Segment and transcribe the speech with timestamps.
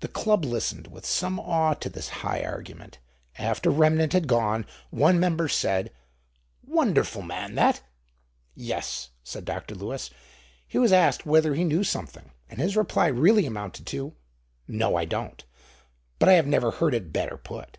[0.00, 2.96] The club listened with some awe to this high argument.
[3.36, 5.90] After Remnant had gone, one member said:
[6.66, 7.82] "Wonderful man, that."
[8.54, 9.74] "Yes," said Dr.
[9.74, 10.08] Lewis.
[10.66, 12.30] "He was asked whether he knew something.
[12.48, 14.14] And his reply really amounted to
[14.66, 15.44] 'No, I don't.'
[16.18, 17.76] But I have never heard it better put."